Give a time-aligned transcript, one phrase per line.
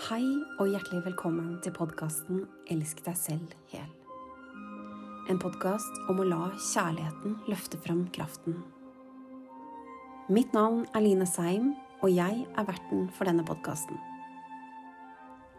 [0.00, 0.24] Hei
[0.56, 3.88] og hjertelig velkommen til podkasten Elsk deg selv hel.
[5.28, 8.54] En podkast om å la kjærligheten løfte frem kraften.
[10.32, 14.00] Mitt navn er Line Seim, og jeg er verten for denne podkasten.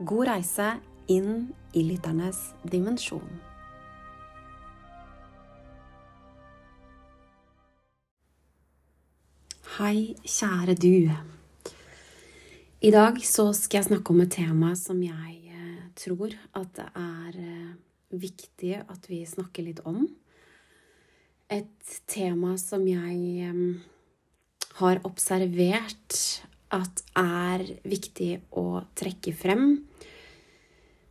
[0.10, 0.72] God reise
[1.06, 3.30] inn i lytternes dimensjon.
[9.78, 10.96] Hei, kjære du.
[12.82, 16.86] I dag så skal jeg snakke om et tema som jeg eh, tror at det
[16.98, 17.74] er eh,
[18.10, 20.08] viktig at vi snakker litt om.
[21.46, 23.60] Et tema som jeg eh,
[24.80, 26.18] har observert
[26.74, 29.68] at er viktig å trekke frem.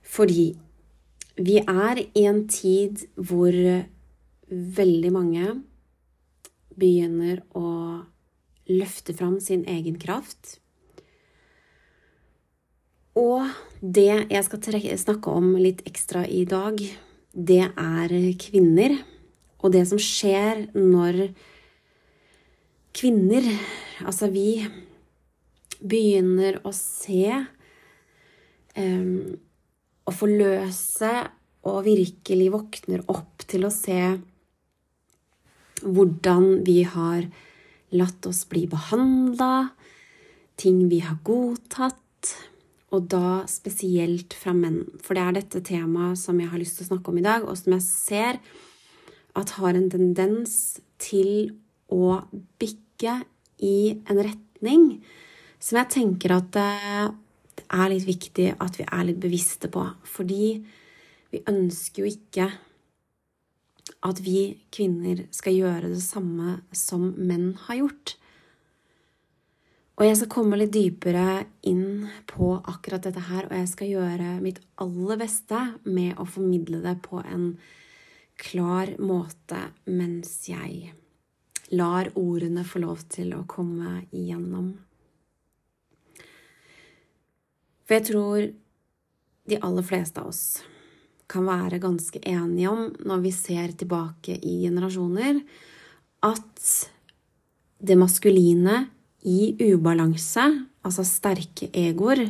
[0.02, 0.48] Fordi
[1.38, 3.55] vi er i en tid hvor
[4.51, 5.52] veldig mange
[6.74, 7.68] begynner å
[8.66, 10.59] løfte fram sin egen kraft.
[13.19, 13.48] Og
[13.80, 16.79] det jeg skal snakke om litt ekstra i dag,
[17.32, 18.98] det er kvinner.
[19.60, 21.30] Og det som skjer når
[22.96, 23.46] kvinner,
[24.04, 24.65] altså vi,
[25.80, 27.30] begynner å se
[28.76, 29.37] um,
[30.04, 31.13] Å forløse
[31.70, 34.01] og virkelig våkner opp til å se
[35.80, 37.29] hvordan vi har
[37.96, 39.70] latt oss bli behandla,
[40.60, 42.35] ting vi har godtatt,
[42.91, 44.83] og da spesielt fra menn.
[45.02, 47.47] For det er dette temaet som jeg har lyst til å snakke om i dag,
[47.47, 48.41] og som jeg ser
[49.38, 50.55] at har en tendens
[51.01, 51.52] til
[51.91, 52.21] å
[52.60, 53.21] bikke
[53.63, 53.77] i
[54.10, 54.87] en retning
[55.60, 56.71] som jeg tenker at det
[57.71, 59.85] er litt viktig at vi er litt bevisste på.
[60.09, 60.57] Fordi
[61.30, 62.49] vi ønsker jo ikke
[64.06, 64.41] at vi
[64.72, 68.15] kvinner skal gjøre det samme som menn har gjort.
[70.00, 74.28] Og jeg skal komme litt dypere inn på akkurat dette her, og jeg skal gjøre
[74.41, 77.50] mitt aller beste med å formidle det på en
[78.41, 79.58] klar måte
[79.92, 80.94] mens jeg
[81.76, 84.70] lar ordene få lov til å komme igjennom.
[87.84, 88.46] For jeg tror
[89.52, 90.44] de aller fleste av oss
[91.30, 95.42] kan være ganske enige om, når vi ser tilbake i generasjoner,
[96.25, 96.64] at
[97.84, 98.78] det maskuline
[99.26, 100.47] i ubalanse,
[100.86, 102.25] altså sterke egoer,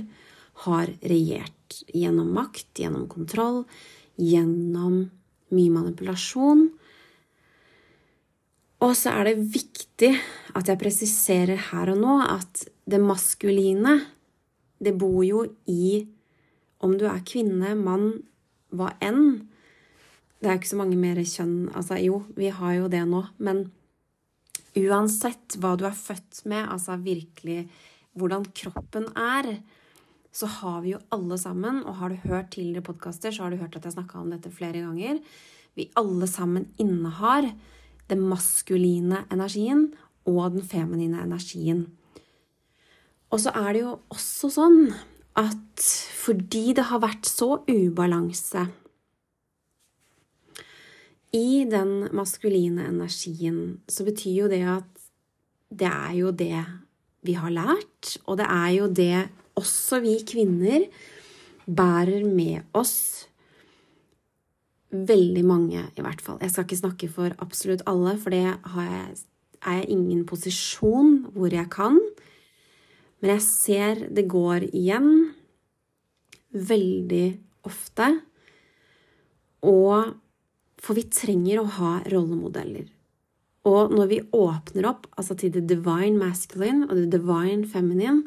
[0.67, 3.63] har regjert gjennom makt, gjennom kontroll,
[4.21, 5.05] gjennom
[5.55, 6.67] mye manipulasjon.
[8.81, 10.15] Og så er det viktig
[10.57, 13.99] at jeg presiserer her og nå at det maskuline,
[14.81, 16.07] det bor jo i
[16.81, 18.23] om du er kvinne, mann
[18.73, 19.51] hva enn.
[20.41, 23.67] Det er ikke så mange mer kjønn Altså, jo, vi har jo det nå, men
[24.79, 27.65] uansett hva du er født med, altså virkelig
[28.19, 29.57] hvordan kroppen er,
[30.31, 33.63] så har vi jo alle sammen, og har du hørt tidligere podkaster, så har du
[33.63, 35.19] hørt at jeg snakka om dette flere ganger,
[35.79, 37.49] vi alle sammen innehar
[38.11, 39.89] den maskuline energien
[40.29, 41.87] og den feminine energien.
[43.31, 44.81] Og så er det jo også sånn
[45.39, 45.85] at
[46.21, 48.67] fordi det har vært så ubalanse
[51.37, 55.05] i den maskuline energien, så betyr jo det at
[55.71, 56.65] det er jo det
[57.27, 59.29] vi har lært, og det er jo det
[59.61, 60.87] også vi kvinner
[61.71, 63.27] bærer med oss.
[64.91, 66.41] Veldig mange, i hvert fall.
[66.43, 68.57] Jeg skal ikke snakke for absolutt alle, for det jeg,
[69.61, 72.01] er jeg ingen posisjon hvor jeg kan.
[73.21, 75.31] Men jeg ser det går igjen
[76.51, 77.39] veldig
[77.69, 78.09] ofte.
[79.63, 80.17] Og
[80.81, 82.89] For vi trenger å ha rollemodeller.
[83.69, 88.25] Og når vi åpner opp altså til the divine masculine og the divine feminine,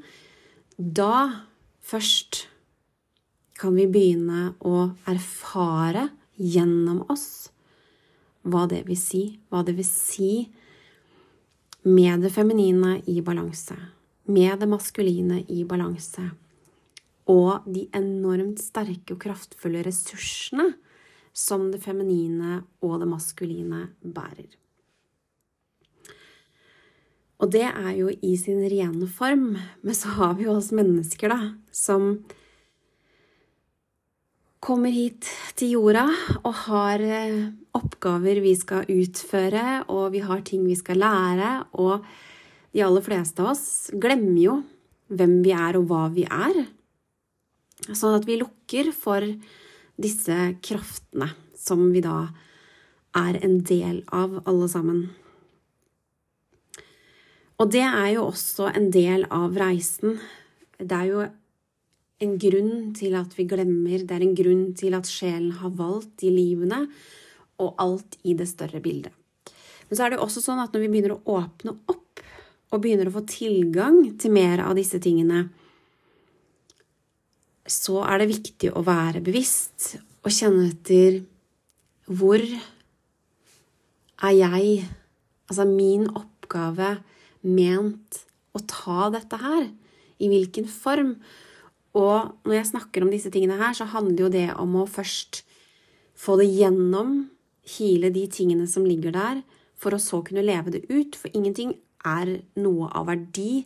[0.78, 1.46] da
[1.82, 2.46] først
[3.58, 7.50] kan vi begynne å erfare gjennom oss
[8.44, 9.24] hva det vil si.
[9.50, 10.32] Hva det vil si
[11.84, 13.78] med det feminine i balanse
[14.24, 16.30] med det maskuline i balanse.
[17.30, 20.74] Og de enormt sterke og kraftfulle ressursene
[21.54, 24.50] som det feminine og det maskuline bærer.
[27.44, 31.34] Og det er jo i sin rene form, men så har vi jo oss mennesker,
[31.34, 32.24] da, som
[34.64, 35.28] kommer hit
[35.60, 36.06] til jorda
[36.40, 42.06] og har eh, oppgaver vi skal utføre, og vi har ting vi skal lære, og
[42.74, 44.56] de aller fleste av oss glemmer jo
[45.12, 46.64] hvem vi er, og hva vi er.
[47.92, 49.28] Sånn at vi lukker for
[50.00, 52.28] disse kraftene som vi da
[53.18, 55.04] er en del av, alle sammen.
[57.62, 60.18] Og det er jo også en del av reisen.
[60.80, 61.26] Det er jo
[62.24, 66.16] en grunn til at vi glemmer, det er en grunn til at sjelen har valgt
[66.24, 66.88] de livene,
[67.62, 69.14] og alt i det større bildet.
[69.88, 72.24] Men så er det jo også sånn at når vi begynner å åpne opp,
[72.74, 75.46] og begynner å få tilgang til mer av disse tingene,
[77.70, 81.22] så er det viktig å være bevisst og kjenne etter
[82.12, 82.42] hvor
[84.24, 84.84] er jeg,
[85.48, 86.98] altså min oppgave,
[87.44, 88.24] ment
[88.56, 89.70] å ta dette her?
[90.20, 91.16] I hvilken form?
[91.96, 95.44] Og når jeg snakker om disse tingene her, så handler jo det om å først
[96.20, 97.30] få det gjennom,
[97.78, 99.42] hile de tingene som ligger der,
[99.80, 101.16] for å så kunne leve det ut.
[101.20, 101.76] For ingenting
[102.08, 103.64] er noe av verdi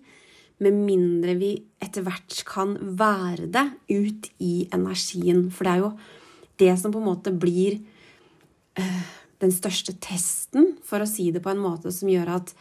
[0.63, 1.51] med mindre vi
[1.83, 5.47] etter hvert kan være det ut i energien.
[5.53, 5.91] For det er jo
[6.57, 7.77] det som på en måte blir
[8.79, 9.03] øh,
[9.43, 12.55] den største testen, for å si det på en måte som gjør at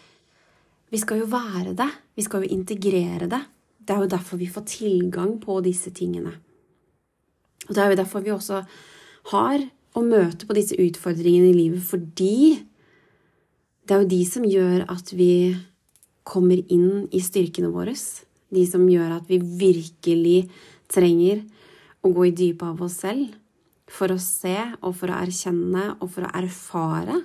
[0.92, 1.88] vi skal jo være det.
[2.14, 3.40] Vi skal jo integrere det.
[3.86, 6.34] Det er jo derfor vi får tilgang på disse tingene.
[7.66, 8.60] Og det er jo derfor vi også
[9.32, 9.64] har
[9.96, 12.60] å møte på disse utfordringene i livet, fordi
[13.86, 15.56] det er jo de som gjør at vi
[16.26, 17.94] kommer inn i styrkene våre.
[18.50, 20.46] De som gjør at vi virkelig
[20.90, 21.44] trenger
[22.02, 23.34] å gå i dypet av oss selv
[23.90, 27.20] for å se og for å erkjenne og for å erfare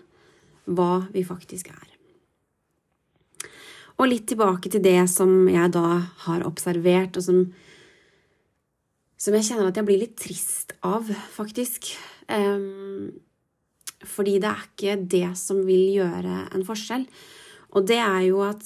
[0.69, 1.87] hva vi faktisk er.
[3.97, 7.41] Og litt tilbake til det som jeg da har observert, og som,
[9.13, 11.91] som jeg kjenner at jeg blir litt trist av, faktisk.
[12.25, 13.11] Um,
[14.01, 17.05] fordi det er ikke det som vil gjøre en forskjell.
[17.77, 18.65] Og det er jo at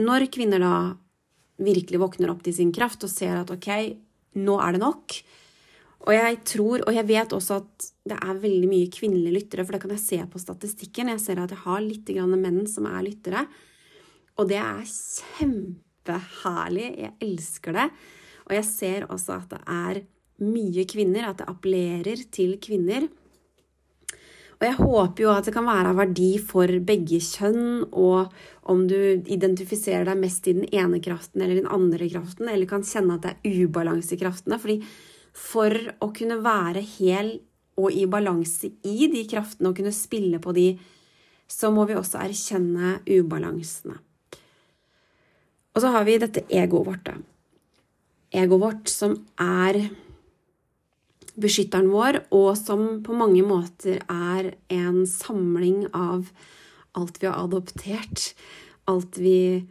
[0.00, 0.74] når kvinner da
[1.62, 3.68] virkelig våkner opp til sin kraft og ser at ok,
[4.40, 5.18] nå er det nok,
[6.02, 9.76] og jeg tror, og jeg vet også at det er veldig mye kvinnelige lyttere, for
[9.76, 11.12] det kan jeg se på statistikken.
[11.12, 13.44] Jeg ser at jeg har litt grann menn som er lyttere.
[14.40, 16.88] Og det er kjempeherlig.
[17.04, 17.86] Jeg elsker det.
[18.48, 20.02] Og jeg ser også at det er
[20.42, 23.06] mye kvinner, at det appellerer til kvinner.
[24.62, 28.30] Og jeg håper jo at det kan være av verdi for begge kjønn, og
[28.70, 28.94] om du
[29.26, 33.26] identifiserer deg mest i den ene kraften eller den andre kraften, eller kan kjenne at
[33.26, 34.60] det er ubalanse i kraftene.
[34.62, 34.78] fordi
[35.32, 37.32] for å kunne være hel
[37.80, 40.68] og i balanse i de kraftene og kunne spille på de,
[41.50, 43.98] så må vi også erkjenne ubalansene.
[45.74, 47.16] Og så har vi dette egoet vårt, da.
[48.30, 49.80] Egoet vårt som er
[51.40, 56.28] beskytteren vår, og som på mange måter er en samling av
[56.98, 58.32] alt vi har adoptert,
[58.90, 59.64] alt vi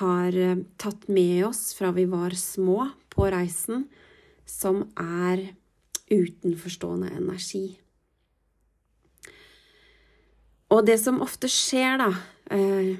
[0.00, 0.36] har
[0.80, 3.86] tatt med oss fra vi var små på reisen,
[4.46, 5.50] som er
[6.10, 7.78] utenforstående energi.
[10.70, 12.10] Og det som ofte skjer, da,
[12.54, 12.94] eh,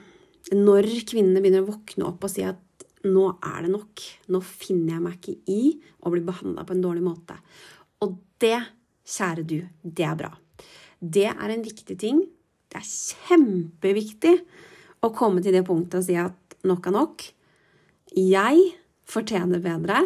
[0.54, 2.58] når kvinnene begynner å våkne opp og si at
[3.06, 5.62] nå er det nok, nå finner jeg meg ikke i
[6.04, 7.36] å bli behandla på en dårlig måte.
[8.40, 8.56] Det,
[9.06, 10.32] kjære du, det er bra.
[11.00, 12.22] Det er en viktig ting.
[12.70, 14.34] Det er kjempeviktig
[15.04, 17.24] å komme til det punktet og si at nok er nok.
[18.16, 18.66] Jeg
[19.10, 20.04] fortjener bedre.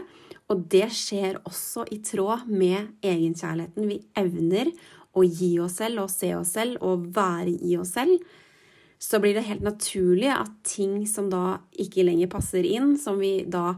[0.52, 3.86] Og det skjer også i tråd med egenkjærligheten.
[3.88, 4.70] Vi evner
[5.16, 8.19] å gi oss selv og se oss selv og være i oss selv.
[9.00, 13.38] Så blir det helt naturlig at ting som da ikke lenger passer inn, som vi
[13.48, 13.72] da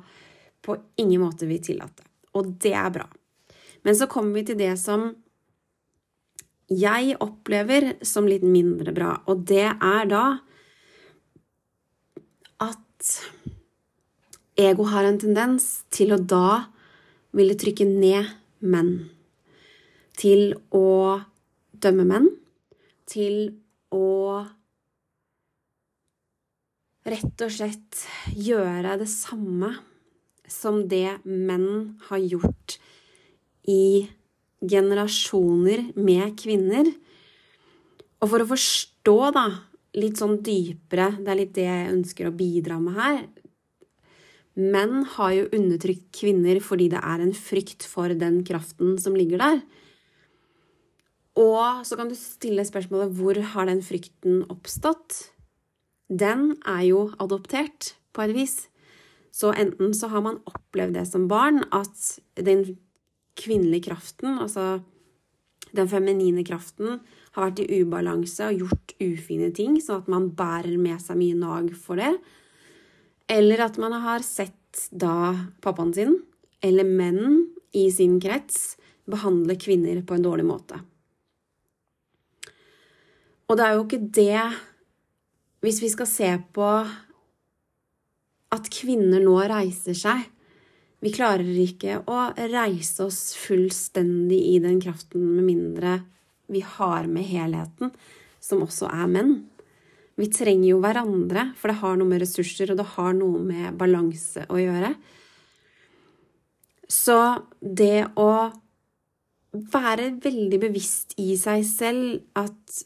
[0.66, 2.02] på ingen måte vil tillate.
[2.36, 3.06] Og det er bra.
[3.86, 5.12] Men så kommer vi til det som
[6.66, 10.24] jeg opplever som litt mindre bra, og det er da
[12.66, 13.10] at
[14.58, 16.66] ego har en tendens til å da
[17.36, 18.32] ville trykke ned
[18.66, 18.92] menn.
[20.16, 21.20] Til å
[21.76, 22.30] dømme menn.
[23.06, 23.52] Til
[23.94, 24.06] å
[27.06, 28.02] rett og slett
[28.34, 29.76] gjøre det samme
[30.50, 32.80] som det menn har gjort
[33.70, 34.06] i
[34.62, 36.88] generasjoner med kvinner.
[38.22, 39.46] Og for å forstå, da,
[39.98, 43.20] litt sånn dypere, det er litt det jeg ønsker å bidra med her,
[44.56, 49.42] Menn har jo undertrykt kvinner fordi det er en frykt for den kraften som ligger
[49.42, 49.58] der.
[51.36, 55.26] Og så kan du stille spørsmålet hvor har den frykten oppstått?
[56.08, 58.54] Den er jo adoptert, på et vis.
[59.28, 62.64] Så enten så har man opplevd det som barn, at den
[63.36, 64.80] kvinnelige kraften, altså
[65.76, 67.00] den feminine kraften,
[67.36, 71.36] har vært i ubalanse og gjort ufine ting, sånn at man bærer med seg mye
[71.36, 72.14] nag for det.
[73.28, 76.16] Eller at man har sett da pappaen sin,
[76.64, 78.76] eller menn i sin krets,
[79.06, 80.80] behandle kvinner på en dårlig måte.
[83.46, 84.40] Og det er jo ikke det
[85.62, 86.66] Hvis vi skal se på
[88.54, 90.26] at kvinner nå reiser seg
[91.04, 95.98] Vi klarer ikke å reise oss fullstendig i den kraften med mindre
[96.52, 97.92] vi har med helheten,
[98.40, 99.34] som også er menn.
[100.16, 103.76] Vi trenger jo hverandre, for det har noe med ressurser og det har noe med
[103.76, 104.94] balanse å gjøre.
[106.88, 107.18] Så
[107.60, 108.30] det å
[109.72, 112.84] være veldig bevisst i seg selv at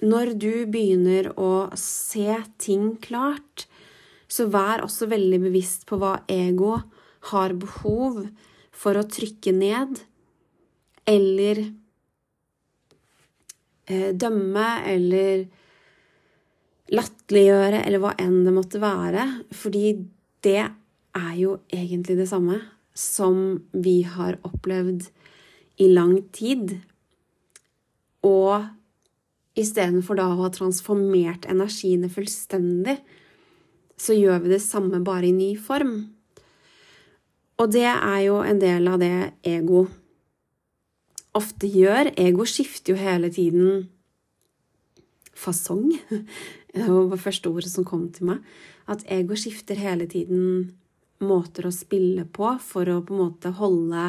[0.00, 3.66] når du begynner å se ting klart,
[4.30, 6.78] så vær også veldig bevisst på hva ego
[7.28, 8.24] har behov
[8.72, 10.00] for å trykke ned
[11.10, 11.60] eller
[13.90, 15.46] eh, dømme eller
[16.90, 19.26] latterliggjøre eller hva enn det måtte være.
[19.54, 19.94] Fordi
[20.44, 22.60] det er jo egentlig det samme
[22.96, 25.08] som vi har opplevd
[25.80, 26.76] i lang tid.
[28.26, 28.66] Og
[29.60, 32.98] istedenfor da å ha transformert energiene fullstendig,
[34.00, 36.19] så gjør vi det samme bare i ny form.
[37.60, 39.84] Og det er jo en del av det ego
[41.36, 42.12] ofte gjør.
[42.18, 43.88] Ego skifter jo hele tiden
[45.36, 45.92] fasong.
[46.70, 48.44] Det var det første ordet som kom til meg.
[48.86, 50.76] At ego skifter hele tiden
[51.18, 54.04] måter å spille på for å på en måte holde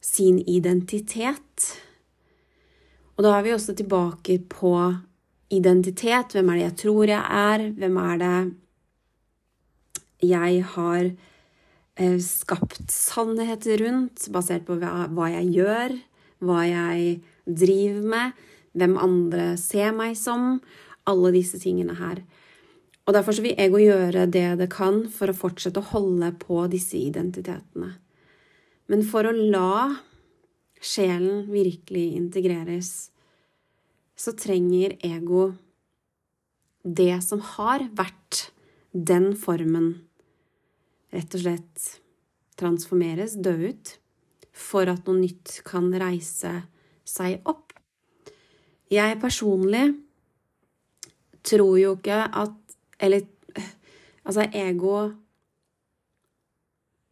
[0.00, 1.66] sin identitet.
[3.12, 4.72] Og da er vi også tilbake på
[5.52, 6.32] identitet.
[6.32, 7.68] Hvem er det jeg tror jeg er?
[7.76, 8.38] Hvem er det
[10.24, 11.12] jeg har
[11.94, 15.94] skapt sannhet rundt, basert på hva jeg gjør,
[16.42, 18.40] hva jeg driver med,
[18.74, 20.58] hvem andre ser meg som?
[21.06, 22.24] Alle disse tingene her.
[23.04, 26.96] Og derfor vil ego gjøre det det kan for å fortsette å holde på disse
[26.96, 27.92] identitetene.
[28.88, 29.94] Men for å la
[30.84, 33.10] sjelen virkelig integreres,
[34.16, 35.52] så trenger ego
[36.84, 38.48] det som har vært
[38.92, 40.03] den formen,
[41.14, 41.90] rett og slett
[42.58, 43.94] transformeres, dø ut,
[44.54, 46.52] for at noe nytt kan reise
[47.06, 47.72] seg opp.
[48.92, 49.88] Jeg personlig
[51.44, 52.58] tror jo ikke at
[53.02, 53.30] eller
[54.24, 55.12] Altså, ego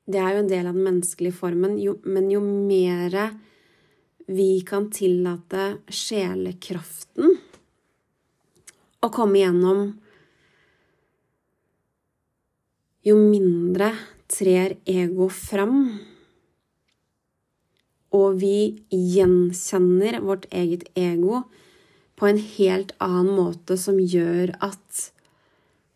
[0.08, 3.12] Det er jo en del av den menneskelige formen, jo, men jo mer
[4.26, 7.36] vi kan tillate sjelekraften
[9.02, 9.84] å komme igjennom,
[13.02, 13.92] jo mindre
[14.30, 15.78] trer ego fram.
[18.12, 21.42] Og vi gjenkjenner vårt eget ego
[22.18, 25.08] på en helt annen måte som gjør at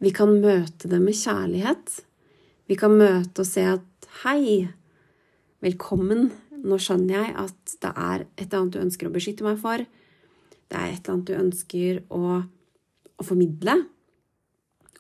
[0.03, 2.01] vi kan møte det med kjærlighet.
[2.67, 4.67] Vi kan møte og se at hei,
[5.65, 6.31] velkommen,
[6.67, 9.85] nå skjønner jeg at det er et eller annet du ønsker å beskytte meg for.
[10.67, 13.79] Det er et eller annet du ønsker å, å formidle.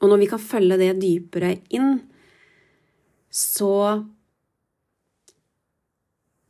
[0.02, 1.98] Og når vi kan følge det dypere inn,
[3.30, 3.72] så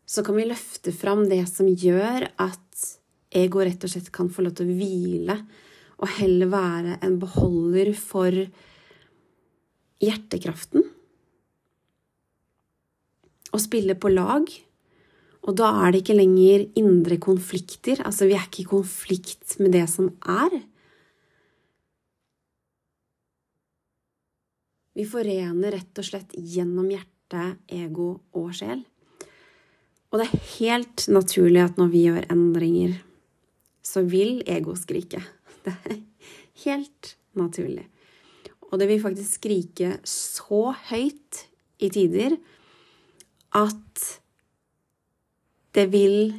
[0.07, 2.85] så kan vi løfte fram det som gjør at
[3.37, 5.35] ego rett og slett kan få lov til å hvile
[5.97, 8.37] og heller være en beholder for
[10.03, 10.85] hjertekraften.
[13.51, 14.51] Og spille på lag.
[15.47, 18.03] Og da er det ikke lenger indre konflikter.
[18.05, 20.59] Altså, vi er ikke i konflikt med det som er.
[24.97, 28.81] Vi forener rett og slett gjennom hjerte, ego og sjel.
[30.09, 32.95] Og det er helt naturlig at når vi gjør endringer,
[33.85, 35.21] så vil ego skrike.
[35.67, 35.99] Det er
[36.63, 37.85] helt naturlig.
[38.71, 41.43] Og det vil faktisk skrike så høyt
[41.83, 42.37] i tider
[43.57, 44.05] at
[45.77, 46.37] det vil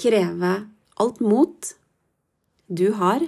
[0.00, 0.52] kreve
[1.00, 1.72] alt mot
[2.68, 3.24] du har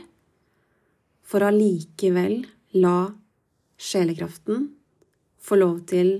[1.28, 2.44] for allikevel
[2.76, 2.98] la
[3.78, 4.68] sjelekraften
[5.38, 6.12] få lov til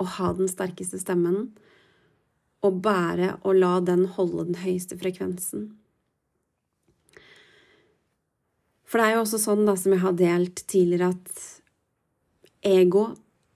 [0.00, 1.50] å ha den sterkeste stemmen
[2.64, 5.70] og bære og la den holde den høyeste frekvensen.
[8.90, 13.04] For det er jo også sånn, da, som jeg har delt tidligere, at ego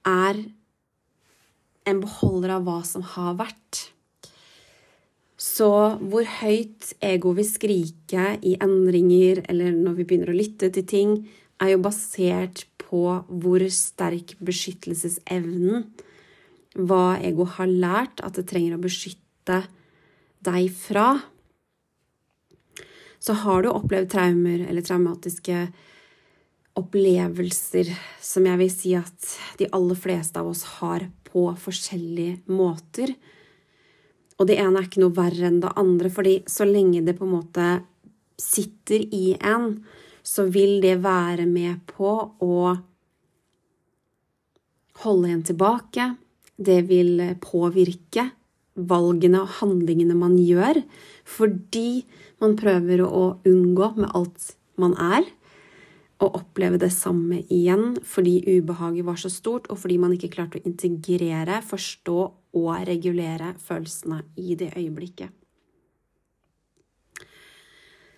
[0.07, 0.39] er
[1.91, 3.81] en beholder av hva som har vært.
[5.41, 5.69] Så
[6.01, 11.17] hvor høyt ego vil skrike i endringer, eller når vi begynner å lytte til ting,
[11.65, 15.87] er jo basert på hvor sterk beskyttelsesevnen
[16.75, 19.63] Hva ego har lært at det trenger å beskytte
[20.45, 21.09] deg fra
[23.25, 25.63] så har du opplevd traumer eller traumatiske
[26.77, 27.89] opplevelser
[28.21, 29.29] som jeg vil si at
[29.61, 33.15] de aller fleste av oss har på forskjellige måter.
[34.37, 37.25] Og det ene er ikke noe verre enn det andre, fordi så lenge det på
[37.25, 37.69] en måte
[38.41, 39.79] sitter i en,
[40.25, 42.11] så vil det være med på
[42.43, 42.57] å
[45.05, 46.15] holde en tilbake.
[46.57, 48.31] Det vil påvirke
[48.75, 50.81] valgene og handlingene man gjør,
[51.25, 52.05] fordi
[52.43, 55.27] man prøver å unngå med alt man er,
[56.23, 60.61] å oppleve det samme igjen fordi ubehaget var så stort, og fordi man ikke klarte
[60.61, 62.21] å integrere, forstå
[62.55, 65.35] og regulere følelsene i det øyeblikket.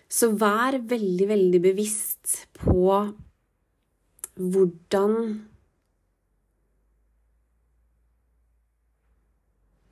[0.09, 2.91] Så vær veldig, veldig bevisst på
[4.37, 5.17] hvordan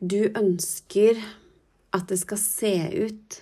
[0.04, 1.18] du ønsker
[1.94, 2.74] at det skal se
[3.06, 3.40] ut.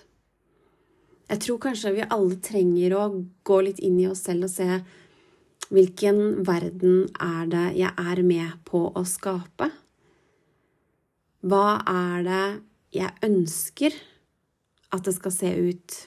[1.29, 3.05] Jeg tror kanskje vi alle trenger å
[3.47, 4.67] gå litt inn i oss selv og se
[5.73, 9.71] hvilken verden er det jeg er med på å skape?
[11.43, 12.45] Hva er det
[12.95, 13.95] jeg ønsker
[14.93, 15.97] at det skal se ut?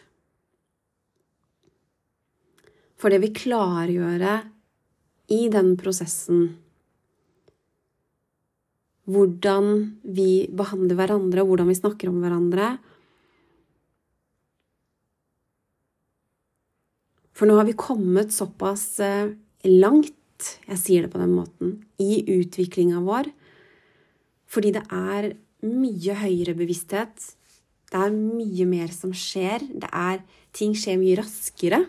[2.97, 4.37] For det vil klargjøre
[5.37, 6.47] i den prosessen
[9.07, 9.67] hvordan
[10.03, 12.73] vi behandler hverandre, og hvordan vi snakker om hverandre.
[17.37, 19.31] For nå har vi kommet såpass eh,
[19.69, 20.15] langt,
[20.67, 23.31] jeg sier det på den måten, i utviklinga vår
[24.47, 25.33] fordi det er
[25.67, 27.17] mye høyere bevissthet.
[27.91, 29.65] Det er mye mer som skjer.
[29.75, 30.23] Det er,
[30.55, 31.81] ting skjer mye raskere.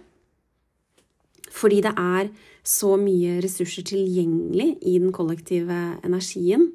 [1.57, 2.29] Fordi det er
[2.67, 6.69] så mye ressurser tilgjengelig i den kollektive energien.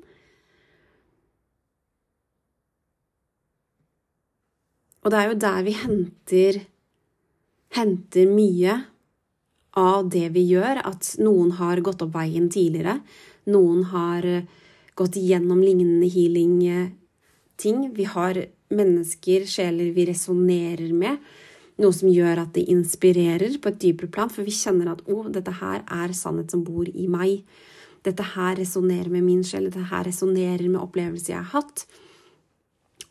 [5.02, 6.60] Og det er jo der vi henter,
[7.74, 8.78] henter mye
[9.78, 13.00] av det vi gjør, at noen har gått opp veien tidligere.
[13.50, 14.26] Noen har
[14.98, 17.88] gått igjennom lignende healing-ting.
[17.96, 21.18] Vi har mennesker, sjeler vi resonnerer med.
[21.82, 25.18] Noe som gjør at det inspirerer på et dypere plan, for vi kjenner at å,
[25.24, 27.42] oh, dette her er sannhet som bor i meg.
[28.06, 31.86] Dette her resonnerer med min sjel, dette her resonnerer med opplevelser jeg har hatt.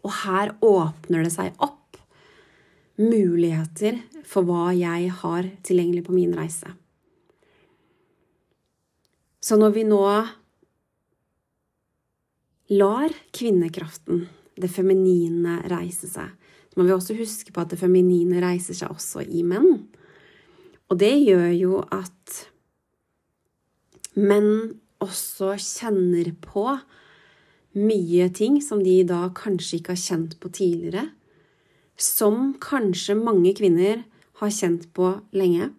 [0.01, 1.99] Og her åpner det seg opp
[3.01, 6.71] muligheter for hva jeg har tilgjengelig på min reise.
[9.41, 10.03] Så når vi nå
[12.77, 16.29] lar kvinnekraften, det feminine, reise seg,
[16.77, 19.88] må vi også huske på at det feminine reiser seg også i menn.
[20.91, 22.38] Og det gjør jo at
[24.19, 26.65] menn også kjenner på
[27.79, 31.07] mye ting som de da kanskje ikke har kjent på tidligere
[32.01, 34.03] som kanskje mange kvinner
[34.41, 35.69] har kjent på lenge.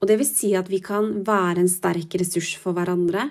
[0.00, 3.30] Og det vil si at vi kan være en sterk ressurs for hverandre.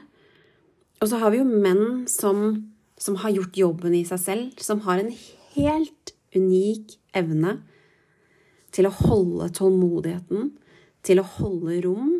[1.01, 4.81] Og så har vi jo menn som, som har gjort jobben i seg selv, som
[4.87, 5.11] har en
[5.55, 6.04] helt
[6.35, 7.57] unik evne
[8.75, 10.51] til å holde tålmodigheten,
[11.05, 12.13] til å holde rom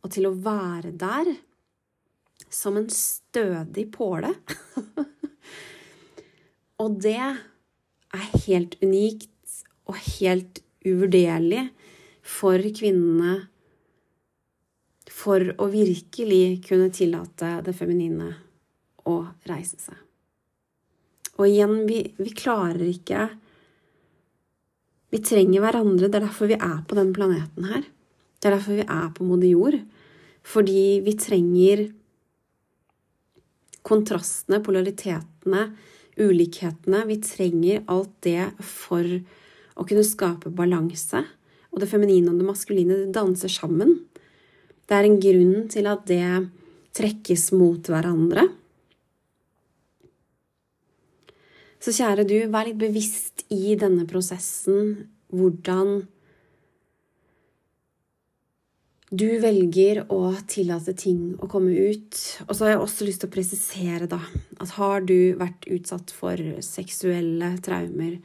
[0.00, 1.32] og til å være der
[2.50, 4.32] som en stødig påle.
[6.82, 11.68] og det er helt unikt og helt uvurderlig
[12.26, 13.36] for kvinnene
[15.10, 18.30] for å virkelig kunne tillate det feminine
[19.10, 19.16] å
[19.50, 20.09] reise seg.
[21.40, 23.30] Og igjen, vi, vi klarer ikke
[25.10, 26.06] Vi trenger hverandre.
[26.06, 27.82] Det er derfor vi er på den planeten her.
[28.38, 29.78] Det er derfor vi er på moder jord.
[30.46, 31.82] Fordi vi trenger
[33.82, 35.64] kontrastene, polaritetene,
[36.20, 37.02] ulikhetene.
[37.08, 41.24] Vi trenger alt det for å kunne skape balanse.
[41.74, 43.96] Og det feminine og det maskuline det danser sammen.
[44.86, 46.22] Det er en grunn til at det
[46.94, 48.46] trekkes mot hverandre.
[51.80, 56.02] Så kjære du, vær litt bevisst i denne prosessen hvordan
[59.10, 62.18] du velger å tillate ting å komme ut.
[62.46, 64.20] Og så har jeg også lyst til å presisere da,
[64.62, 68.20] at har du vært utsatt for seksuelle traumer,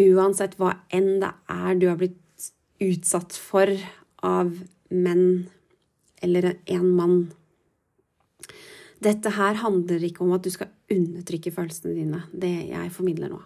[0.00, 2.16] uansett hva enn det er du har blitt
[2.80, 3.74] utsatt for
[4.24, 4.54] av
[4.88, 5.50] menn
[6.24, 7.20] eller en mann
[9.00, 13.40] Dette her handler ikke om at du skal undertrykke følelsene dine, det jeg formidler nå.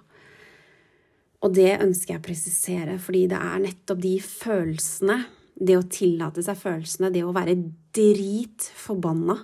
[1.44, 5.18] Og det ønsker jeg å presisere, fordi det er nettopp de følelsene
[5.54, 7.54] det å tillate seg følelsene, det å være
[7.94, 9.36] dritforbanna,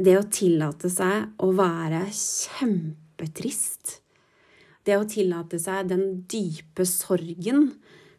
[0.00, 3.98] det å tillate seg å være kjempetrist,
[4.84, 7.70] det å tillate seg den dype sorgen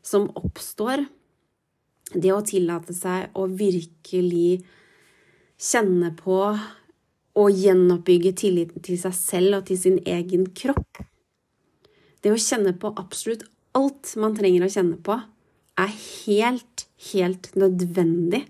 [0.06, 1.06] som oppstår,
[2.14, 4.62] det å tillate seg å virkelig
[5.62, 6.38] kjenne på
[7.38, 11.02] og gjenoppbygge tilliten til seg selv og til sin egen kropp.
[12.22, 15.15] Det å kjenne på absolutt alt man trenger å kjenne på,
[15.80, 18.44] er helt, helt nødvendig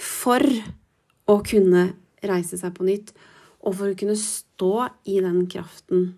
[0.00, 0.42] for
[1.30, 1.92] å kunne
[2.24, 3.12] reise seg på nytt,
[3.64, 4.74] og for å kunne stå
[5.08, 6.12] i den kraften.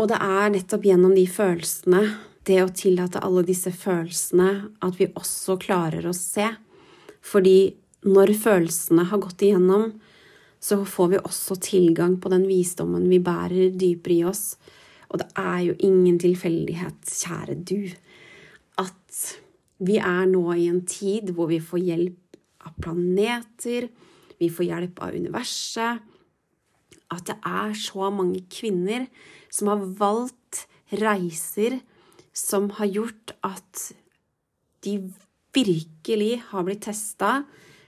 [0.00, 2.02] Og det er nettopp gjennom de følelsene,
[2.48, 4.48] det å tillate alle disse følelsene,
[4.82, 6.48] at vi også klarer å se.
[7.22, 7.74] Fordi
[8.08, 9.92] når følelsene har gått igjennom,
[10.62, 14.44] så får vi også tilgang på den visdommen vi bærer dypere i oss.
[15.10, 17.90] Og det er jo ingen tilfeldighet, kjære du,
[18.80, 19.22] at
[19.82, 23.88] vi er nå i en tid hvor vi får hjelp av planeter,
[24.38, 26.02] vi får hjelp av universet.
[27.12, 29.08] At det er så mange kvinner
[29.52, 30.64] som har valgt
[31.02, 31.80] reiser
[32.32, 33.92] som har gjort at
[34.82, 34.96] de
[35.52, 37.42] virkelig har blitt testa,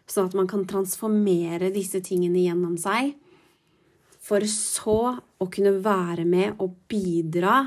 [0.06, 3.14] sånn at man kan transformere disse tingene gjennom seg
[4.24, 4.98] for så
[5.40, 7.64] å kunne være med og bidra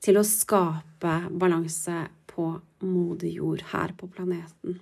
[0.00, 2.46] til å skape balanse på
[2.86, 4.78] moder jord her på planeten.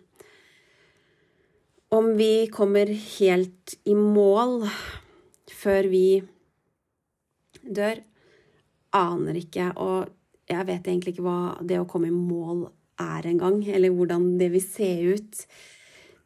[1.91, 4.69] Om vi kommer helt i mål
[5.59, 6.21] før vi
[7.65, 8.03] dør,
[8.95, 10.13] aner ikke, og
[10.49, 12.67] jeg vet egentlig ikke hva det å komme i mål
[12.99, 15.43] er engang, eller hvordan det vil se ut.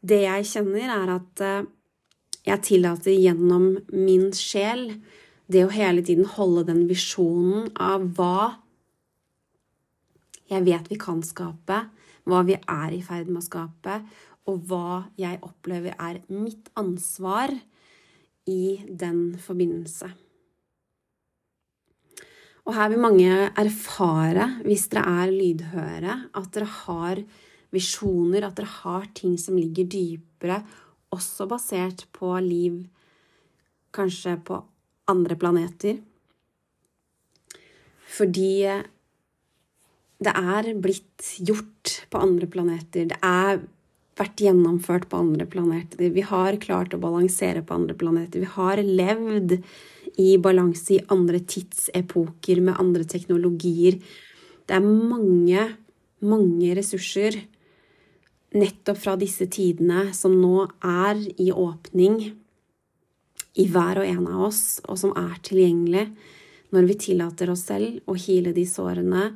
[0.02, 1.66] Det jeg kjenner, er at eh,
[2.48, 4.88] jeg tillater gjennom min sjel
[5.52, 8.36] det å hele tiden holde den visjonen av hva
[10.52, 11.78] jeg vet vi kan skape,
[12.28, 14.00] hva vi er i ferd med å skape,
[14.50, 17.54] og hva jeg opplever er mitt ansvar
[18.50, 20.10] i den forbindelse.
[22.62, 27.22] Og her vil mange erfare, hvis dere er lydhøre, at dere har
[27.74, 30.60] visjoner, at dere har ting som ligger dypere
[31.12, 32.78] også basert på liv
[33.92, 34.60] kanskje på
[35.10, 35.98] andre planeter.
[38.12, 38.54] Fordi
[40.22, 43.08] det er blitt gjort på andre planeter.
[43.10, 43.62] Det er
[44.20, 46.12] vært gjennomført på andre planeter.
[46.12, 48.44] Vi har klart å balansere på andre planeter.
[48.44, 49.58] Vi har levd
[50.20, 53.96] i balanse i andre tidsepoker med andre teknologier.
[54.66, 55.64] Det er mange,
[56.20, 57.38] mange ressurser
[58.52, 62.20] nettopp fra disse tidene som nå er i åpning
[63.52, 66.06] i hver og en av oss, og som er tilgjengelig
[66.72, 69.26] når vi tillater oss selv å hile de sårene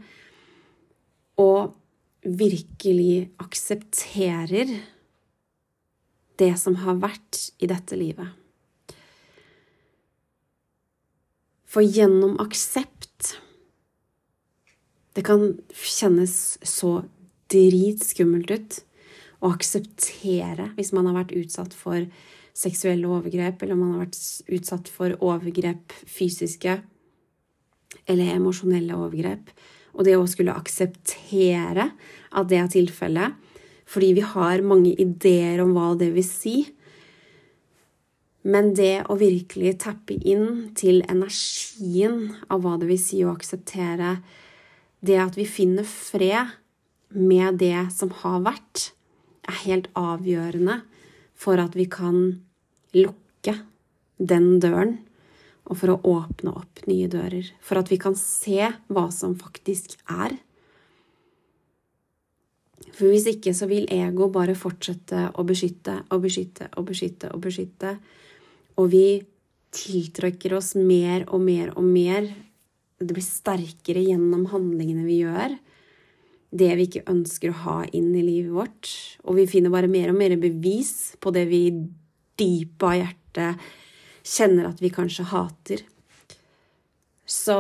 [1.41, 1.75] og
[2.25, 4.73] virkelig aksepterer
[6.41, 8.46] det som har vært i dette livet.
[11.77, 13.35] For gjennom aksept
[15.13, 16.93] Det kan kjennes så
[17.53, 18.77] dritskummelt ut
[19.45, 22.07] å akseptere hvis man har vært utsatt for
[22.57, 26.79] seksuelle overgrep, eller om man har vært utsatt for overgrep fysiske
[28.09, 29.53] eller emosjonelle overgrep.
[30.01, 33.37] Og det å skulle akseptere at det er tilfellet,
[33.85, 36.57] fordi vi har mange ideer om hva det vil si.
[38.47, 44.21] Men det å virkelig tappe inn til energien av hva det vil si å akseptere,
[45.03, 46.55] det at vi finner fred
[47.11, 48.91] med det som har vært,
[49.47, 50.81] er helt avgjørende
[51.39, 52.21] for at vi kan
[52.95, 53.55] lukke
[54.19, 54.97] den døren,
[55.67, 57.49] og for å åpne opp nye dører.
[57.59, 60.37] For at vi kan se hva som faktisk er.
[62.95, 67.43] For hvis ikke så vil ego bare fortsette å beskytte og beskytte og beskytte og
[67.43, 67.97] beskytte.
[67.97, 68.26] Og
[68.93, 69.23] vi
[69.77, 72.29] tiltrekker oss mer og mer og mer.
[73.01, 75.57] Det blir sterkere gjennom handlingene vi gjør
[76.57, 78.91] det vi ikke ønsker å ha inn i livet vårt.
[79.27, 81.63] Og vi finner bare mer og mer bevis på det vi
[82.37, 82.51] i
[82.85, 83.69] av hjertet
[84.27, 85.83] kjenner at vi kanskje hater.
[87.27, 87.59] Så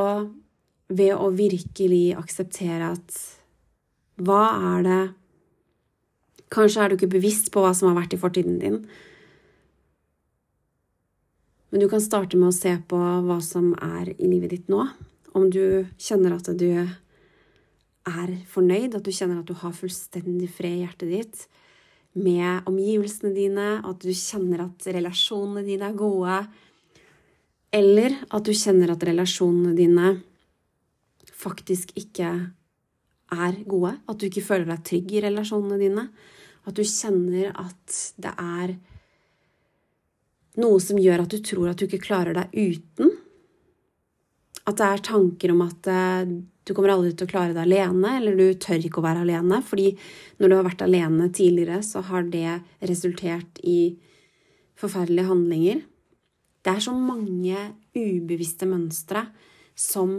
[0.87, 3.22] ved å virkelig akseptere at
[4.22, 4.42] hva
[4.74, 5.05] er det
[6.46, 8.76] Kanskje er du ikke bevisst på hva som har vært i fortiden din.
[11.70, 14.85] Men du kan starte med å se på hva som er i livet ditt nå.
[15.37, 20.79] Om du kjenner at du er fornøyd, at du kjenner at du har fullstendig fred
[20.79, 21.46] i hjertet ditt
[22.16, 26.38] med omgivelsene dine, at du kjenner at relasjonene dine er gode,
[27.76, 30.14] eller at du kjenner at relasjonene dine
[31.37, 32.31] faktisk ikke
[33.37, 36.07] er gode, at du ikke føler deg trygg i relasjonene dine,
[36.66, 38.76] at du kjenner at det er
[40.60, 43.14] noe som gjør at du tror at du ikke klarer deg uten,
[44.66, 46.30] at det er tanker om at eh,
[46.66, 49.60] du kommer aldri til å klare deg alene, eller du tør ikke å være alene.
[49.62, 49.92] Fordi
[50.40, 52.56] når du har vært alene tidligere, så har det
[52.90, 53.94] resultert i
[54.76, 55.84] forferdelige handlinger.
[56.66, 57.60] Det er så mange
[57.94, 59.28] ubevisste mønstre
[59.78, 60.18] som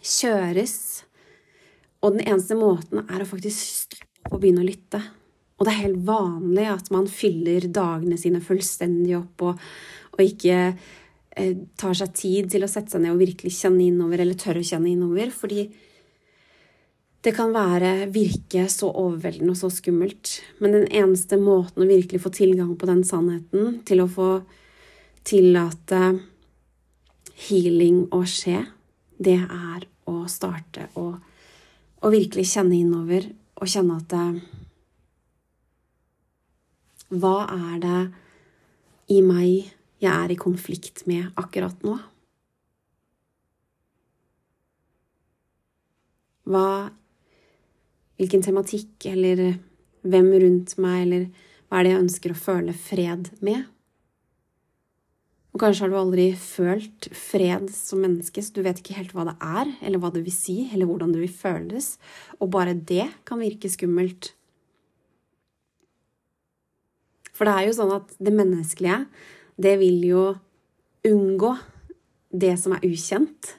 [0.00, 1.04] kjøres
[2.00, 5.00] Og den eneste måten er å faktisk stoppe opp og begynne å lytte.
[5.60, 9.60] Og det er helt vanlig at man fyller dagene sine fullstendig opp og,
[10.16, 10.56] og ikke
[11.36, 14.64] eh, tar seg tid til å sette seg ned og virkelig kjenne innover, eller tørre
[14.64, 15.28] å kjenne innover.
[15.36, 15.66] Fordi
[17.20, 20.38] det kan være virke så overveldende og så skummelt.
[20.64, 24.30] Men den eneste måten å virkelig få tilgang på den sannheten, til å få
[25.28, 26.00] tillate
[27.50, 28.62] healing å skje,
[29.20, 31.10] det er å starte å,
[32.00, 33.28] å virkelig kjenne innover
[33.60, 34.16] og kjenne at
[37.10, 38.00] hva er det
[39.10, 39.70] i meg
[40.00, 41.98] jeg er i konflikt med akkurat nå?
[46.50, 46.64] Hva
[48.20, 49.38] Hvilken tematikk eller
[50.04, 51.22] hvem rundt meg, eller
[51.70, 53.62] hva er det jeg ønsker å føle fred med?
[55.54, 59.24] Og kanskje har du aldri følt fred som menneske, så du vet ikke helt hva
[59.30, 61.94] det er, eller hva det vil si, eller hvordan det vil føles,
[62.38, 64.34] og bare det kan virke skummelt.
[67.40, 68.98] For det er jo sånn at det menneskelige,
[69.56, 70.24] det vil jo
[71.08, 71.54] unngå
[72.28, 73.54] det som er ukjent,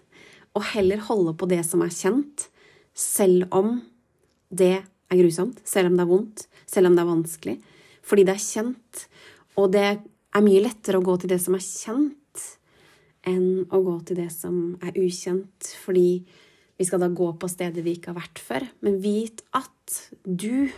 [0.53, 2.43] og heller holde på det som er kjent,
[2.93, 3.79] selv om
[4.53, 7.55] det er grusomt, selv om det er vondt, selv om det er vanskelig.
[8.05, 9.01] Fordi det er kjent,
[9.57, 12.43] og det er mye lettere å gå til det som er kjent,
[13.33, 16.21] enn å gå til det som er ukjent, fordi
[16.77, 18.67] vi skal da gå på steder vi ikke har vært før.
[18.85, 20.69] Men vit at du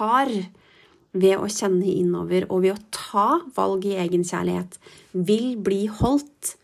[0.00, 0.32] har
[1.16, 4.78] ved å kjenne innover og ved å ta valg i egenkjærlighet,
[5.12, 6.54] vil bli holdt.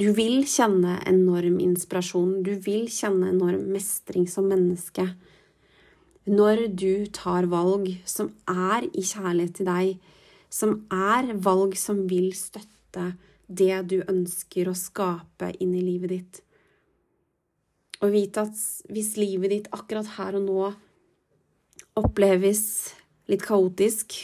[0.00, 5.10] Du vil kjenne enorm inspirasjon, du vil kjenne enorm mestring som menneske.
[6.30, 9.96] Når du tar valg som er i kjærlighet til deg,
[10.50, 13.12] som er valg som vil støtte
[13.50, 16.40] det du ønsker å skape inn i livet ditt.
[18.00, 20.70] Og vite at hvis livet ditt akkurat her og nå
[22.00, 22.62] oppleves
[23.30, 24.16] litt kaotisk.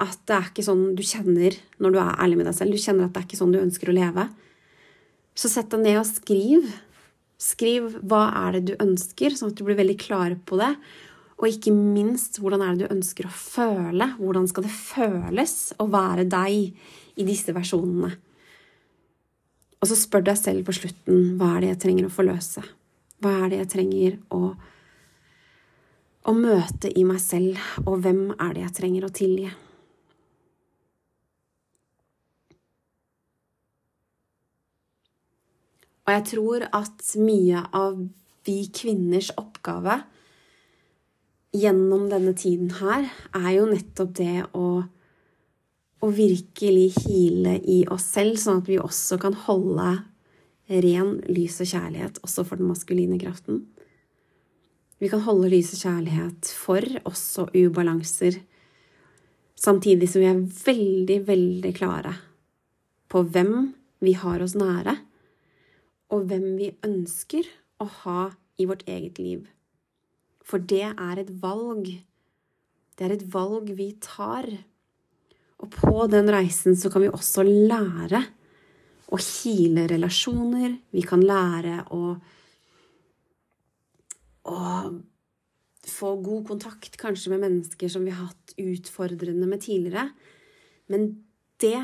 [0.00, 2.76] At det er ikke sånn du kjenner når du er ærlig med deg selv.
[2.76, 4.26] Du kjenner at det er ikke sånn du ønsker å leve.
[5.36, 6.70] Så sett deg ned og skriv.
[7.40, 10.74] Skriv hva er det du ønsker, sånn at du blir veldig klar på det.
[11.40, 14.10] Og ikke minst hvordan er det du ønsker å føle?
[14.18, 16.74] Hvordan skal det føles å være deg
[17.16, 18.12] i disse versjonene?
[19.80, 22.64] Og så spør deg selv på slutten hva er det jeg trenger å forløse?
[23.24, 24.52] Hva er det jeg trenger å
[26.28, 29.50] å møte i meg selv, og hvem er det jeg trenger å tilgi?
[36.04, 38.00] Og jeg tror at mye av
[38.48, 40.00] vi kvinners oppgave
[41.54, 44.66] gjennom denne tiden her, er jo nettopp det å,
[46.02, 49.92] å virkelig hile i oss selv, sånn at vi også kan holde
[50.70, 53.64] ren lys og kjærlighet også for den maskuline kraften.
[55.00, 58.34] Vi kan holde lys kjærlighet for også ubalanser,
[59.56, 62.12] samtidig som vi er veldig, veldig klare
[63.10, 63.70] på hvem
[64.04, 64.98] vi har oss nære,
[66.12, 67.48] og hvem vi ønsker
[67.80, 68.26] å ha
[68.60, 69.46] i vårt eget liv.
[70.44, 71.88] For det er et valg.
[72.96, 74.48] Det er et valg vi tar.
[75.60, 78.20] Og på den reisen så kan vi også lære
[79.10, 80.76] å kile relasjoner.
[80.92, 82.14] Vi kan lære å
[84.48, 84.60] å
[85.90, 90.10] få god kontakt kanskje med mennesker som vi har hatt utfordrende med tidligere.
[90.92, 91.10] Men
[91.60, 91.80] det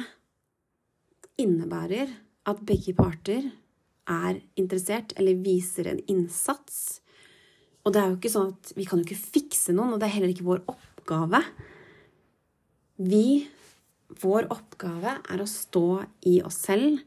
[1.40, 2.12] innebærer
[2.47, 3.51] at begge parter
[4.07, 7.01] er interessert eller viser en innsats.
[7.85, 10.09] Og det er jo ikke sånn at vi kan jo ikke fikse noen, og det
[10.09, 11.42] er heller ikke vår oppgave.
[12.97, 13.47] Vi
[14.23, 17.01] Vår oppgave er å stå i oss selv,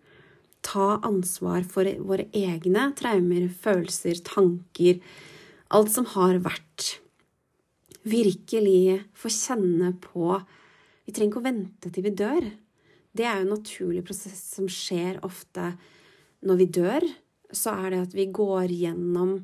[0.59, 4.99] ta ansvar for våre egne traumer, følelser, tanker,
[5.75, 6.95] alt som har vært.
[8.09, 10.39] Virkelig få kjenne på
[11.05, 12.45] Vi trenger ikke å vente til vi dør.
[13.17, 15.71] Det er jo en naturlig prosess som skjer ofte
[16.45, 17.05] når vi dør.
[17.49, 19.39] Så er det at vi går gjennom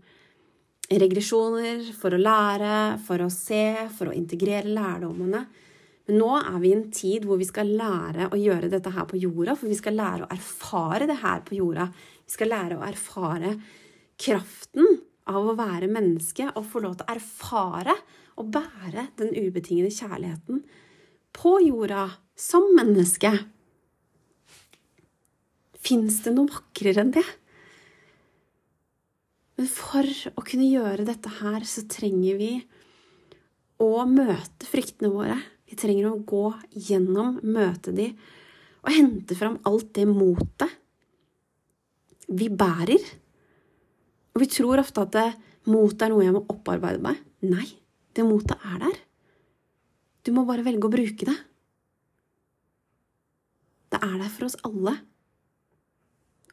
[0.85, 2.75] regresjoner for å lære,
[3.07, 5.41] for å se, for å integrere lærdommene.
[6.05, 9.09] Men nå er vi i en tid hvor vi skal lære å gjøre dette her
[9.09, 11.89] på jorda, for vi skal lære å erfare det her på jorda.
[12.29, 13.55] Vi skal lære å erfare
[14.21, 14.99] kraften
[15.31, 17.95] av å være menneske og få lov til å erfare
[18.35, 20.61] og bære den ubetingede kjærligheten
[21.35, 22.07] på jorda
[22.37, 23.31] som menneske.
[25.85, 27.25] Fins det noe vakrere enn det?
[29.55, 32.53] Men for å kunne gjøre dette her, så trenger vi
[33.79, 35.37] å møte fryktene våre.
[35.65, 36.47] Vi trenger å gå
[36.89, 38.09] gjennom, møte de,
[38.83, 40.75] og hente fram alt det motet
[42.25, 43.01] vi bærer
[44.35, 45.27] og vi tror ofte at det,
[45.65, 47.17] Motet er noe jeg må opparbeide meg.
[47.45, 47.65] Nei,
[48.13, 48.97] det motet er der.
[50.25, 51.35] Du må bare velge å bruke det.
[53.93, 54.93] Det er der for oss alle.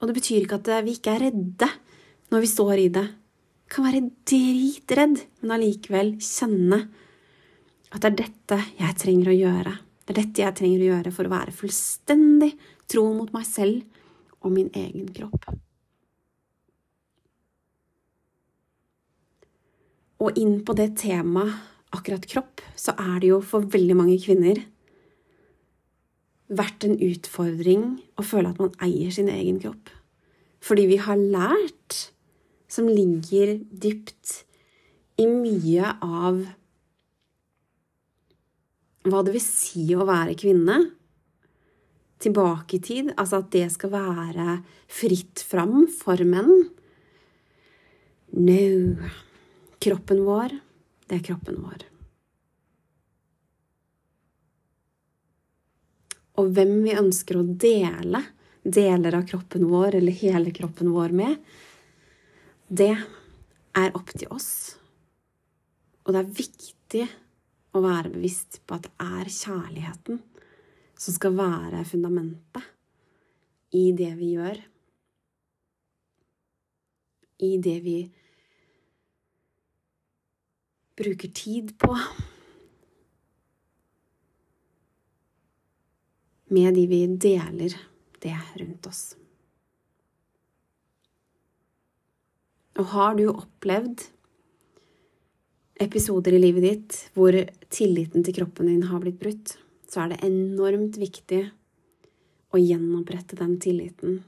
[0.01, 1.68] Og det betyr ikke at vi ikke er redde
[2.33, 3.05] når vi står i det.
[3.62, 6.81] Vi Kan være dritredd, men allikevel kjenne
[7.92, 9.75] at det er dette jeg trenger å gjøre.
[10.03, 12.55] Det er dette jeg trenger å gjøre for å være fullstendig
[12.88, 13.85] tro mot meg selv
[14.40, 15.53] og min egen kropp.
[20.22, 21.58] Og inn på det temaet
[21.92, 24.62] akkurat kropp, så er det jo for veldig mange kvinner
[26.52, 27.85] vært en utfordring
[28.20, 29.90] å føle at man eier sin egen kropp.
[30.62, 32.12] Fordi vi har lært,
[32.70, 34.42] som ligger dypt
[35.20, 36.42] i mye av
[39.02, 40.78] hva det vil si å være kvinne
[42.22, 44.61] tilbake i tid, altså at det skal være
[44.92, 46.70] fritt fram for menn.
[48.32, 49.11] No.
[49.83, 50.55] Kroppen vår,
[51.09, 51.88] det er kroppen vår.
[56.38, 58.23] Og hvem vi ønsker å dele
[58.62, 61.37] deler av kroppen vår eller hele kroppen vår med,
[62.68, 62.95] det
[63.75, 64.77] er opp til oss.
[66.07, 67.05] Og det er viktig
[67.73, 70.23] å være bevisst på at det er kjærligheten
[70.95, 72.71] som skal være fundamentet
[73.75, 74.59] i det vi gjør.
[77.42, 77.97] I det vi
[80.98, 81.96] bruker tid på.
[86.52, 87.76] Med de vi deler
[88.22, 89.02] det rundt oss.
[92.78, 94.05] Og har du opplevd
[95.83, 97.37] episoder i livet ditt hvor
[97.72, 99.57] tilliten til kroppen din har blitt brutt,
[99.88, 101.42] så er det enormt viktig
[102.52, 104.22] å gjenopprette den tilliten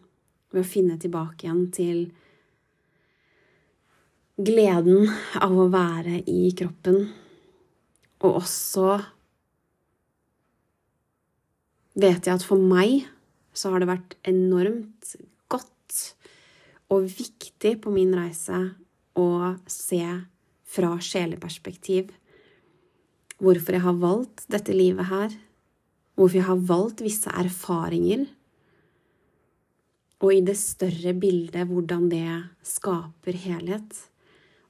[0.53, 2.05] ved å finne tilbake igjen til
[4.35, 5.07] gleden
[5.39, 7.05] av å være i kroppen,
[8.25, 8.97] og også
[11.95, 13.05] vet jeg at for meg
[13.55, 15.15] så har det vært enormt
[15.53, 15.99] godt
[16.91, 18.59] og viktig på min reise
[19.15, 19.29] å
[19.71, 20.03] se
[20.75, 22.11] fra sjeleperspektiv.
[23.39, 25.37] Hvorfor jeg har valgt dette livet her.
[26.19, 28.27] Hvorfor jeg har valgt visse erfaringer.
[30.25, 32.27] Og i det større bildet hvordan det
[32.67, 33.95] skaper helhet.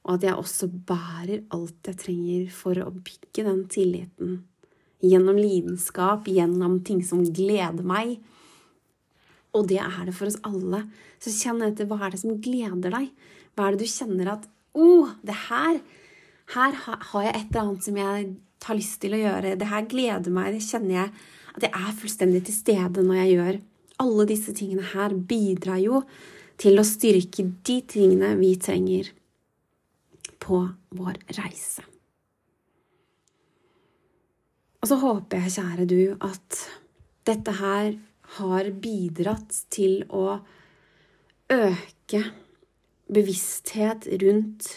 [0.05, 4.35] Og at jeg også bærer alt jeg trenger for å bygge den tilliten.
[5.05, 8.19] Gjennom lidenskap, gjennom ting som gleder meg.
[9.57, 10.83] Og det er det for oss alle.
[11.21, 13.09] Så kjenn etter hva er det som gleder deg.
[13.55, 14.45] Hva er det du kjenner at
[14.77, 15.81] oh, det her,
[16.53, 18.29] her har jeg et eller annet som jeg
[18.65, 19.57] har lyst til å gjøre.
[19.57, 20.53] Det her gleder meg.
[20.53, 21.11] Det kjenner jeg
[21.55, 23.61] at jeg er fullstendig til stede når jeg gjør.
[24.05, 26.05] Alle disse tingene her bidrar jo
[26.61, 29.09] til å styrke de tingene vi trenger
[30.45, 30.61] på
[30.95, 31.83] vår reise.
[34.85, 36.59] Og så håper jeg, kjære du, at
[37.25, 37.95] dette her
[38.37, 40.37] har bidratt til å
[41.49, 42.21] øke
[43.09, 44.69] bevissthet rundt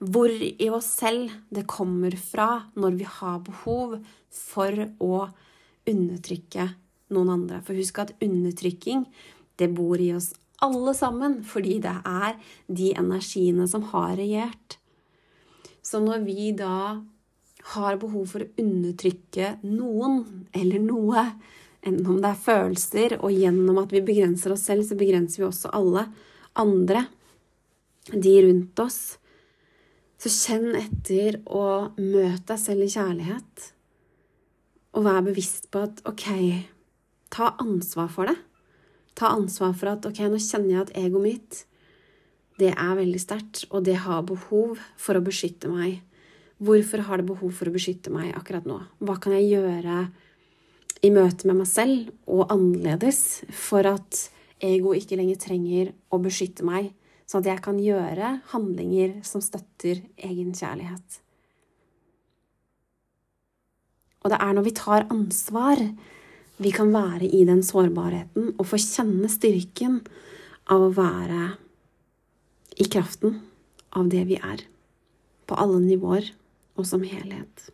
[0.00, 2.48] hvor i oss selv det kommer fra
[2.80, 3.98] når vi har behov
[4.32, 5.26] for å
[5.88, 6.68] undertrykke
[7.12, 7.60] noen andre.
[7.64, 9.04] For husk at undertrykking,
[9.60, 10.32] det bor i oss
[10.64, 12.36] alle sammen, fordi det er
[12.68, 14.76] de energiene som har regjert.
[15.82, 17.00] Så når vi da
[17.74, 20.22] har behov for å undertrykke noen
[20.56, 21.24] eller noe,
[21.80, 25.48] enten om det er følelser, og gjennom at vi begrenser oss selv, så begrenser vi
[25.48, 26.06] også alle
[26.60, 27.06] andre,
[28.10, 29.00] de rundt oss.
[30.20, 33.70] Så kjenn etter og møt deg selv i kjærlighet.
[34.96, 36.26] Og vær bevisst på at ok,
[37.32, 38.36] ta ansvar for det.
[39.20, 41.64] Ta ansvar for at ok, nå kjenner jeg at egoet mitt
[42.60, 46.02] det er veldig sterkt, og det har behov for å beskytte meg.
[46.60, 48.76] Hvorfor har det behov for å beskytte meg akkurat nå?
[49.00, 50.02] Hva kan jeg gjøre
[51.00, 54.26] i møte med meg selv og annerledes for at
[54.60, 56.92] ego ikke lenger trenger å beskytte meg,
[57.24, 61.20] sånn at jeg kan gjøre handlinger som støtter egen kjærlighet.
[64.20, 65.80] Og det er når vi tar ansvar,
[66.60, 70.02] vi kan være i den sårbarheten og få kjenne styrken
[70.70, 71.42] av å være
[72.80, 73.40] i kraften
[73.96, 74.60] av det vi er,
[75.48, 76.30] på alle nivåer
[76.78, 77.70] og som helhet.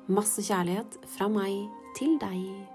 [0.04, 2.73] Masse kjærlighet fra meg til deg.